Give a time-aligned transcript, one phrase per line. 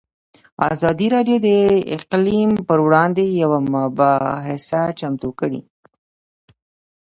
[0.71, 1.49] ازادي راډیو د
[1.97, 5.61] اقلیم پر وړاندې یوه مباحثه چمتو کړې.